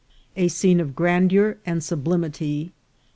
[0.35, 2.73] —A Scene of Grandeur and Sublimity.